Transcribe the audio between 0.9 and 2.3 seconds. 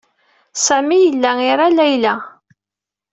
yella ira Layla.